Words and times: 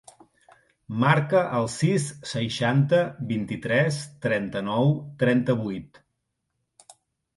Marca 1.03 1.41
el 1.57 1.67
sis, 1.73 2.07
seixanta, 2.31 3.03
vint-i-tres, 3.35 4.01
trenta-nou, 4.27 4.93
trenta-vuit. 5.23 6.01